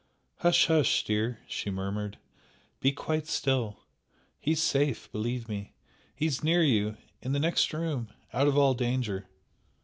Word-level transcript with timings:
"Hush, 0.37 0.65
hush, 0.65 1.03
dear!" 1.03 1.41
she 1.47 1.69
murmured 1.69 2.17
"Be 2.79 2.91
quite 2.91 3.27
still! 3.27 3.81
He 4.39 4.53
is 4.53 4.63
safe 4.63 5.11
believe 5.11 5.47
me! 5.47 5.75
He 6.15 6.25
is 6.25 6.43
near 6.43 6.63
you 6.63 6.97
in 7.21 7.33
the 7.33 7.39
next 7.39 7.71
room! 7.71 8.11
out 8.33 8.47
of 8.47 8.57
all 8.57 8.73
danger." 8.73 9.27